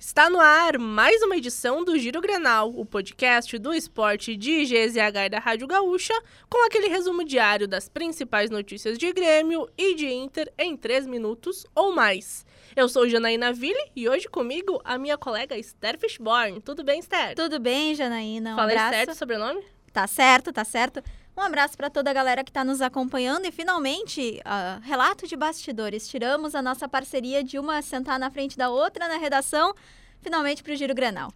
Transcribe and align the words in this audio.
Está 0.00 0.30
no 0.30 0.38
ar 0.38 0.78
mais 0.78 1.20
uma 1.22 1.36
edição 1.36 1.84
do 1.84 1.98
Giro 1.98 2.20
Grenal, 2.20 2.70
o 2.70 2.86
podcast 2.86 3.58
do 3.58 3.74
esporte 3.74 4.36
de 4.36 4.64
GZH 4.64 5.26
e 5.26 5.28
da 5.28 5.40
Rádio 5.40 5.66
Gaúcha, 5.66 6.14
com 6.48 6.64
aquele 6.64 6.86
resumo 6.86 7.24
diário 7.24 7.66
das 7.66 7.88
principais 7.88 8.48
notícias 8.48 8.96
de 8.96 9.12
Grêmio 9.12 9.68
e 9.76 9.96
de 9.96 10.06
Inter 10.06 10.52
em 10.56 10.76
3 10.76 11.04
minutos 11.08 11.66
ou 11.74 11.92
mais. 11.92 12.46
Eu 12.76 12.88
sou 12.88 13.08
Janaína 13.08 13.52
Ville 13.52 13.90
e 13.96 14.08
hoje 14.08 14.28
comigo 14.28 14.80
a 14.84 14.96
minha 14.96 15.18
colega 15.18 15.58
Esther 15.58 15.98
Fishborn. 15.98 16.60
Tudo 16.60 16.84
bem, 16.84 17.00
Esther? 17.00 17.34
Tudo 17.34 17.58
bem, 17.58 17.92
Janaína. 17.92 18.52
Um 18.52 18.56
Falei 18.56 18.76
abraço. 18.76 18.94
certo 18.94 19.10
o 19.10 19.14
sobrenome? 19.16 19.64
Tá 19.92 20.06
certo, 20.06 20.52
tá 20.52 20.64
certo. 20.64 21.02
Um 21.38 21.42
abraço 21.42 21.76
para 21.76 21.88
toda 21.88 22.10
a 22.10 22.12
galera 22.12 22.42
que 22.42 22.50
está 22.50 22.64
nos 22.64 22.80
acompanhando 22.80 23.46
e 23.46 23.52
finalmente, 23.52 24.40
uh, 24.44 24.80
relato 24.82 25.24
de 25.24 25.36
bastidores. 25.36 26.08
Tiramos 26.08 26.52
a 26.52 26.60
nossa 26.60 26.88
parceria 26.88 27.44
de 27.44 27.60
uma 27.60 27.80
sentar 27.80 28.18
na 28.18 28.28
frente 28.28 28.58
da 28.58 28.68
outra 28.70 29.06
na 29.06 29.18
redação, 29.18 29.72
finalmente 30.20 30.64
para 30.64 30.72
o 30.72 30.76
Giro 30.76 30.92
Grenal. 30.96 31.32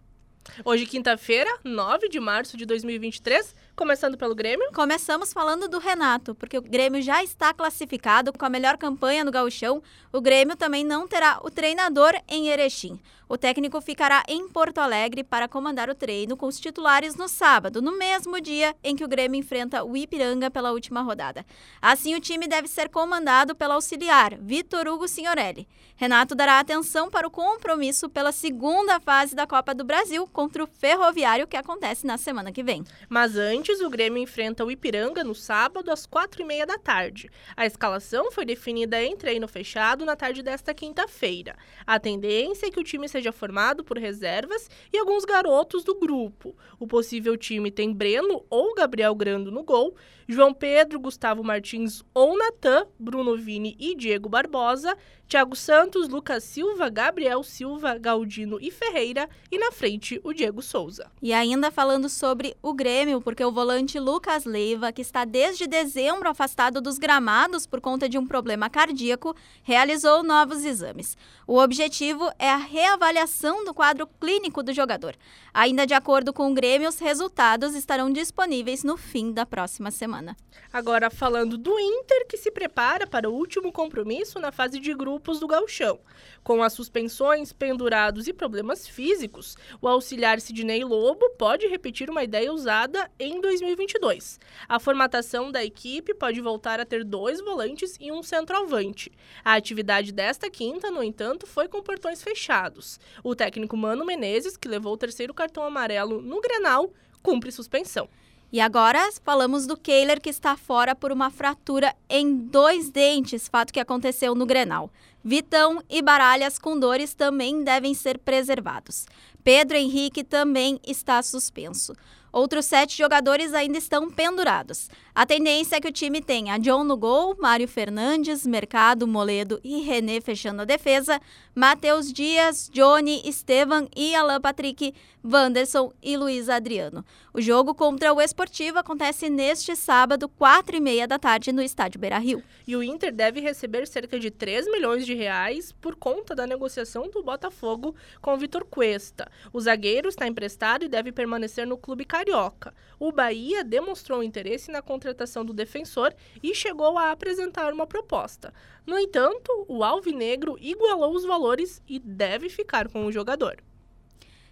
Hoje, 0.65 0.85
quinta-feira, 0.85 1.49
9 1.63 2.09
de 2.09 2.19
março 2.19 2.57
de 2.57 2.65
2023, 2.65 3.55
começando 3.75 4.17
pelo 4.17 4.35
Grêmio. 4.35 4.71
Começamos 4.73 5.33
falando 5.33 5.67
do 5.67 5.79
Renato, 5.79 6.35
porque 6.35 6.57
o 6.57 6.61
Grêmio 6.61 7.01
já 7.01 7.23
está 7.23 7.53
classificado 7.53 8.31
com 8.31 8.45
a 8.45 8.49
melhor 8.49 8.77
campanha 8.77 9.23
no 9.23 9.31
gauchão. 9.31 9.81
O 10.11 10.21
Grêmio 10.21 10.55
também 10.55 10.83
não 10.83 11.07
terá 11.07 11.39
o 11.43 11.49
treinador 11.49 12.13
em 12.27 12.49
Erechim. 12.49 12.99
O 13.27 13.37
técnico 13.37 13.81
ficará 13.81 14.23
em 14.27 14.47
Porto 14.47 14.77
Alegre 14.77 15.23
para 15.23 15.47
comandar 15.47 15.89
o 15.89 15.95
treino 15.95 16.37
com 16.37 16.45
os 16.45 16.59
titulares 16.59 17.15
no 17.15 17.27
sábado, 17.27 17.81
no 17.81 17.97
mesmo 17.97 18.39
dia 18.39 18.75
em 18.83 18.95
que 18.95 19.03
o 19.03 19.07
Grêmio 19.07 19.39
enfrenta 19.39 19.83
o 19.83 19.97
Ipiranga 19.97 20.51
pela 20.51 20.71
última 20.71 21.01
rodada. 21.01 21.43
Assim, 21.81 22.13
o 22.13 22.19
time 22.19 22.47
deve 22.47 22.67
ser 22.67 22.89
comandado 22.89 23.55
pelo 23.55 23.73
auxiliar, 23.73 24.37
Vitor 24.37 24.87
Hugo 24.87 25.07
Signorelli. 25.07 25.67
Renato 25.95 26.35
dará 26.35 26.59
atenção 26.59 27.09
para 27.09 27.25
o 27.25 27.31
compromisso 27.31 28.09
pela 28.09 28.31
segunda 28.31 28.99
fase 28.99 29.35
da 29.35 29.47
Copa 29.47 29.73
do 29.73 29.83
Brasil 29.83 30.27
contra 30.27 30.63
o 30.63 30.67
Ferroviário, 30.67 31.47
que 31.47 31.55
acontece 31.55 32.05
na 32.05 32.17
semana 32.17 32.51
que 32.51 32.61
vem. 32.61 32.83
Mas 33.07 33.35
antes, 33.35 33.62
o 33.71 33.89
Grêmio 33.89 34.21
enfrenta 34.21 34.65
o 34.65 34.71
Ipiranga 34.71 35.23
no 35.23 35.33
sábado, 35.33 35.89
às 35.89 36.05
quatro 36.05 36.41
e 36.41 36.45
meia 36.45 36.65
da 36.65 36.77
tarde. 36.77 37.29
A 37.55 37.65
escalação 37.65 38.31
foi 38.31 38.45
definida 38.45 39.01
em 39.01 39.15
treino 39.15 39.47
fechado 39.47 40.05
na 40.05 40.15
tarde 40.15 40.43
desta 40.43 40.73
quinta-feira. 40.73 41.55
A 41.87 41.99
tendência 41.99 42.67
é 42.67 42.69
que 42.69 42.79
o 42.79 42.83
time 42.83 43.07
seja 43.07 43.31
formado 43.31 43.83
por 43.83 43.97
reservas 43.97 44.69
e 44.91 44.97
alguns 44.97 45.23
garotos 45.23 45.83
do 45.83 45.95
grupo. 45.95 46.55
O 46.79 46.85
possível 46.85 47.37
time 47.37 47.71
tem 47.71 47.93
Breno 47.93 48.45
ou 48.49 48.75
Gabriel 48.75 49.15
Grando 49.15 49.51
no 49.51 49.63
gol, 49.63 49.95
João 50.27 50.53
Pedro, 50.53 50.99
Gustavo 50.99 51.43
Martins 51.43 52.03
ou 52.13 52.37
Natan, 52.37 52.87
Bruno 52.97 53.37
Vini 53.37 53.75
e 53.79 53.95
Diego 53.95 54.29
Barbosa, 54.29 54.97
Thiago 55.27 55.55
Santos, 55.55 56.07
Lucas 56.09 56.43
Silva, 56.43 56.89
Gabriel 56.89 57.43
Silva, 57.43 57.97
Galdino 57.97 58.57
e 58.61 58.69
Ferreira 58.69 59.29
e 59.51 59.57
na 59.57 59.71
frente 59.71 60.19
o 60.23 60.33
Diego 60.33 60.61
Souza. 60.61 61.11
E 61.21 61.33
ainda 61.33 61.71
falando 61.71 62.07
sobre 62.07 62.55
o 62.61 62.73
Grêmio, 62.73 63.21
porque 63.21 63.43
o 63.43 63.51
volante 63.53 63.99
Lucas 63.99 64.43
Leiva, 64.45 64.91
que 64.91 65.01
está 65.01 65.23
desde 65.23 65.67
dezembro 65.67 66.27
afastado 66.27 66.81
dos 66.81 66.97
gramados 66.97 67.65
por 67.65 67.79
conta 67.79 68.09
de 68.09 68.17
um 68.17 68.25
problema 68.25 68.69
cardíaco, 68.69 69.35
realizou 69.61 70.23
novos 70.23 70.65
exames. 70.65 71.15
O 71.45 71.59
objetivo 71.59 72.29
é 72.39 72.49
a 72.49 72.57
reavaliação 72.57 73.63
do 73.63 73.73
quadro 73.73 74.07
clínico 74.19 74.63
do 74.63 74.73
jogador. 74.73 75.15
Ainda 75.53 75.85
de 75.85 75.93
acordo 75.93 76.33
com 76.33 76.51
o 76.51 76.53
Grêmio, 76.53 76.89
os 76.89 76.97
resultados 76.97 77.75
estarão 77.75 78.11
disponíveis 78.11 78.83
no 78.83 78.97
fim 78.97 79.31
da 79.31 79.45
próxima 79.45 79.91
semana. 79.91 80.35
Agora 80.71 81.11
falando 81.11 81.57
do 81.57 81.79
Inter, 81.79 82.25
que 82.27 82.37
se 82.37 82.49
prepara 82.49 83.05
para 83.05 83.29
o 83.29 83.33
último 83.33 83.71
compromisso 83.71 84.39
na 84.39 84.51
fase 84.51 84.79
de 84.79 84.93
grupos 84.93 85.39
do 85.39 85.47
Gauchão. 85.47 85.99
Com 86.43 86.63
as 86.63 86.73
suspensões, 86.73 87.53
pendurados 87.53 88.27
e 88.27 88.33
problemas 88.33 88.87
físicos, 88.87 89.55
o 89.79 89.87
auxiliar 89.87 90.41
Sidney 90.41 90.83
Lobo 90.83 91.29
pode 91.37 91.67
repetir 91.67 92.09
uma 92.09 92.23
ideia 92.23 92.51
usada 92.51 93.11
em 93.19 93.39
2022. 93.43 94.39
A 94.67 94.79
formatação 94.79 95.51
da 95.51 95.63
equipe 95.63 96.13
pode 96.13 96.39
voltar 96.39 96.79
a 96.79 96.85
ter 96.85 97.03
dois 97.03 97.41
volantes 97.41 97.97
e 97.99 98.11
um 98.11 98.23
centroavante. 98.23 99.11
A 99.43 99.53
atividade 99.53 100.13
desta 100.13 100.49
quinta, 100.49 100.89
no 100.89 101.03
entanto, 101.03 101.45
foi 101.45 101.67
com 101.67 101.83
portões 101.83 102.23
fechados. 102.23 102.99
O 103.21 103.35
técnico 103.35 103.75
Mano 103.75 104.05
Menezes, 104.05 104.55
que 104.55 104.69
levou 104.69 104.93
o 104.93 104.97
terceiro 104.97 105.33
cartão 105.33 105.63
amarelo 105.63 106.21
no 106.21 106.39
Grenal, 106.39 106.91
cumpre 107.21 107.51
suspensão. 107.51 108.09
E 108.51 108.61
agora 108.61 109.09
falamos 109.23 109.65
do 109.65 109.75
Kehler 109.75 110.21
que 110.21 110.29
está 110.29 110.55
fora 110.55 110.95
por 110.95 111.11
uma 111.11 111.31
fratura 111.31 111.93
em 112.07 112.35
dois 112.37 112.89
dentes, 112.91 113.47
fato 113.47 113.73
que 113.73 113.79
aconteceu 113.79 114.35
no 114.35 114.45
Grenal. 114.45 114.91
Vitão 115.23 115.81
e 115.89 116.01
Baralhas 116.01 116.59
com 116.59 116.79
dores 116.79 117.13
também 117.13 117.63
devem 117.63 117.93
ser 117.93 118.19
preservados. 118.19 119.07
Pedro 119.43 119.75
Henrique 119.75 120.23
também 120.23 120.79
está 120.85 121.21
suspenso. 121.23 121.93
Outros 122.33 122.65
sete 122.65 122.97
jogadores 122.97 123.53
ainda 123.53 123.77
estão 123.77 124.09
pendurados. 124.09 124.89
A 125.13 125.23
tendência 125.23 125.75
é 125.75 125.79
que 125.79 125.87
o 125.87 125.91
time 125.91 126.19
tenha 126.19 126.57
John 126.57 126.83
no 126.83 126.97
gol, 126.97 127.37
Mário 127.39 127.67
Fernandes, 127.67 128.47
Mercado, 128.47 129.05
Moledo 129.05 129.61
e 129.63 129.81
René 129.81 130.19
fechando 130.19 130.63
a 130.63 130.65
defesa, 130.65 131.21
Matheus 131.53 132.11
Dias, 132.11 132.67
Johnny, 132.73 133.21
Estevan 133.23 133.87
e 133.95 134.15
Alan 134.15 134.41
Patrick, 134.41 134.95
Wanderson 135.23 135.93
e 136.01 136.17
Luiz 136.17 136.49
Adriano. 136.49 137.05
O 137.31 137.39
jogo 137.39 137.75
contra 137.75 138.11
o 138.11 138.19
Esportivo 138.19 138.79
acontece 138.79 139.29
neste 139.29 139.75
sábado, 139.75 140.27
quatro 140.27 140.75
e 140.75 140.79
meia 140.79 141.07
da 141.07 141.19
tarde, 141.19 141.51
no 141.51 141.61
estádio 141.61 141.99
Beira-Rio. 141.99 142.43
E 142.67 142.75
o 142.75 142.81
Inter 142.81 143.13
deve 143.13 143.39
receber 143.39 143.87
cerca 143.87 144.19
de 144.19 144.31
3 144.31 144.65
milhões 144.71 145.05
de 145.05 145.13
reais 145.13 145.71
por 145.71 145.95
conta 145.95 146.33
da 146.33 146.47
negociação 146.47 147.09
do 147.09 147.21
Botafogo 147.21 147.95
com 148.19 148.33
o 148.33 148.37
Vitor 148.37 148.65
Cuesta. 148.65 149.31
O 149.53 149.61
zagueiro 149.61 150.09
está 150.09 150.27
emprestado 150.27 150.83
e 150.83 150.89
deve 150.89 151.11
permanecer 151.11 151.67
no 151.67 151.77
clube 151.77 152.03
carioca. 152.23 152.73
O 152.97 153.11
Bahia 153.11 153.63
demonstrou 153.63 154.23
interesse 154.23 154.71
na 154.71 154.81
contratação 154.81 155.43
do 155.43 155.53
defensor 155.53 156.13
e 156.41 156.55
chegou 156.55 156.97
a 156.97 157.11
apresentar 157.11 157.73
uma 157.73 157.85
proposta. 157.85 158.53
No 158.85 158.97
entanto, 158.97 159.65
o 159.67 159.83
Alvinegro 159.83 160.57
igualou 160.59 161.13
os 161.13 161.25
valores 161.25 161.81
e 161.87 161.99
deve 161.99 162.49
ficar 162.49 162.87
com 162.87 163.05
o 163.05 163.11
jogador. 163.11 163.57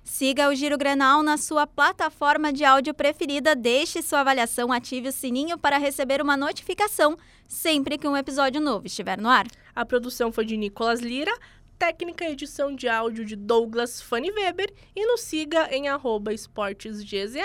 Siga 0.03 0.49
o 0.49 0.55
Giro 0.55 0.77
Grenal 0.77 1.21
na 1.21 1.37
sua 1.37 1.67
plataforma 1.67 2.51
de 2.51 2.65
áudio 2.65 2.93
preferida, 2.93 3.55
deixe 3.55 4.01
sua 4.01 4.21
avaliação, 4.21 4.71
ative 4.71 5.09
o 5.09 5.11
sininho 5.11 5.59
para 5.59 5.77
receber 5.77 6.21
uma 6.21 6.35
notificação 6.35 7.15
sempre 7.47 7.97
que 7.97 8.07
um 8.07 8.17
episódio 8.17 8.59
novo 8.59 8.87
estiver 8.87 9.19
no 9.19 9.29
ar. 9.29 9.45
A 9.75 9.85
produção 9.85 10.31
foi 10.31 10.45
de 10.45 10.57
Nicolas 10.57 11.01
Lira, 11.01 11.37
técnica 11.81 12.23
e 12.25 12.33
edição 12.33 12.75
de 12.75 12.87
áudio 12.87 13.25
de 13.25 13.35
Douglas 13.35 13.99
Fanny 13.99 14.29
Weber 14.29 14.71
e 14.95 15.03
nos 15.03 15.21
siga 15.21 15.67
em 15.75 15.87
esportesgzh 16.31 17.35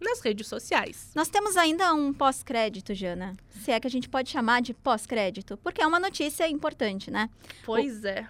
nas 0.00 0.20
redes 0.22 0.46
sociais. 0.46 1.10
Nós 1.14 1.28
temos 1.28 1.54
ainda 1.54 1.92
um 1.92 2.10
pós-crédito, 2.10 2.94
Jana. 2.94 3.36
Se 3.50 3.70
é 3.70 3.78
que 3.78 3.86
a 3.86 3.90
gente 3.90 4.08
pode 4.08 4.30
chamar 4.30 4.62
de 4.62 4.72
pós-crédito, 4.72 5.58
porque 5.58 5.82
é 5.82 5.86
uma 5.86 6.00
notícia 6.00 6.48
importante, 6.48 7.10
né? 7.10 7.28
Pois 7.62 8.02
o... 8.02 8.06
é. 8.06 8.26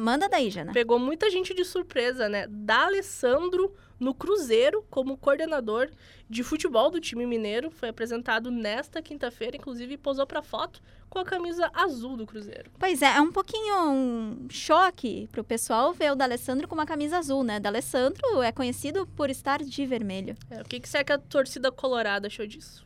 Manda 0.00 0.28
daí, 0.28 0.50
Jana. 0.50 0.72
Pegou 0.72 0.98
muita 0.98 1.30
gente 1.30 1.54
de 1.54 1.64
surpresa, 1.64 2.28
né? 2.28 2.46
D'Alessandro 2.48 3.74
no 3.98 4.12
Cruzeiro 4.12 4.84
como 4.90 5.16
coordenador 5.16 5.88
de 6.28 6.42
futebol 6.42 6.90
do 6.90 7.00
time 7.00 7.24
mineiro. 7.24 7.70
Foi 7.70 7.88
apresentado 7.88 8.50
nesta 8.50 9.00
quinta-feira, 9.00 9.56
inclusive 9.56 9.96
posou 9.96 10.26
para 10.26 10.42
foto 10.42 10.82
com 11.08 11.18
a 11.18 11.24
camisa 11.24 11.70
azul 11.74 12.16
do 12.16 12.26
Cruzeiro. 12.26 12.70
Pois 12.78 13.02
é, 13.02 13.16
é 13.16 13.20
um 13.20 13.30
pouquinho 13.30 13.90
um 13.90 14.46
choque 14.50 15.28
pro 15.30 15.44
pessoal 15.44 15.92
ver 15.92 16.10
o 16.10 16.16
D'Alessandro 16.16 16.66
com 16.66 16.74
uma 16.74 16.86
camisa 16.86 17.18
azul, 17.18 17.44
né? 17.44 17.60
D'Alessandro 17.60 18.42
é 18.42 18.50
conhecido 18.50 19.06
por 19.06 19.30
estar 19.30 19.62
de 19.62 19.86
vermelho. 19.86 20.34
É, 20.50 20.62
o 20.62 20.64
que, 20.64 20.80
que 20.80 20.88
será 20.88 21.04
que 21.04 21.12
a 21.12 21.18
torcida 21.18 21.70
colorada 21.70 22.28
achou 22.28 22.46
disso? 22.46 22.80